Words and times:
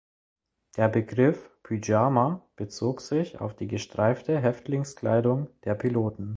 Der 0.77 0.87
Begriff 0.87 1.51
„Pyjama“ 1.61 2.41
bezog 2.55 3.01
sich 3.01 3.39
auf 3.39 3.55
die 3.55 3.67
gestreifte 3.67 4.39
Häftlingskleidung 4.39 5.47
der 5.65 5.75
Piloten. 5.75 6.29